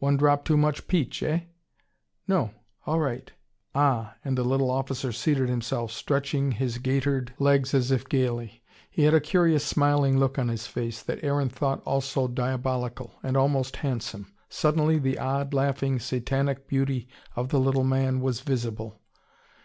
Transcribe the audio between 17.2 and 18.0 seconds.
of the little